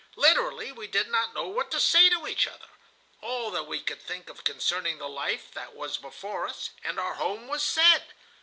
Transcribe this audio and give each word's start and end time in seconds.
Literally, 0.15 0.71
we 0.71 0.87
did 0.87 1.09
not 1.09 1.35
know 1.35 1.47
what 1.47 1.69
to 1.69 1.79
say 1.79 2.09
to 2.09 2.25
each 2.27 2.47
other. 2.47 2.65
All 3.21 3.51
that 3.51 3.67
we 3.67 3.79
could 3.81 4.01
think 4.01 4.29
of 4.31 4.43
concerning 4.43 4.97
the 4.97 5.07
life 5.07 5.53
that 5.53 5.75
was 5.75 5.97
before 5.97 6.47
us 6.47 6.71
and 6.83 6.99
our 6.99 7.13
home 7.13 7.47
was 7.47 7.61
said. 7.61 8.01